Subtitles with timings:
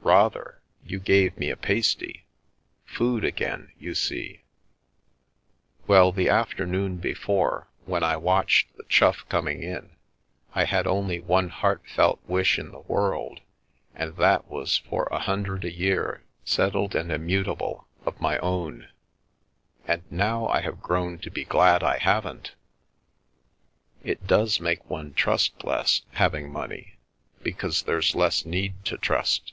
[0.20, 0.60] "Rather.
[0.82, 2.24] You gave me a pasty.
[2.84, 4.42] Food again, you see!""
[5.86, 9.90] Well, the afternoon before, when I watched the Chough coming in,
[10.52, 13.40] I had only one heartfelt wish in the world,
[13.94, 18.88] and that was for a hundred a year, settled and immutable, of my own.
[19.86, 22.54] And now I have grown to be glad I haven't.
[24.02, 26.96] It does make one trust less, having money,
[27.44, 29.52] because there's less need to trust."